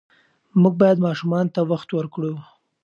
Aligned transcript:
موږ 0.61 0.73
باید 0.81 1.03
ماشومانو 1.07 1.53
ته 1.55 1.61
وخت 1.71 1.89
ورکړو. 1.93 2.33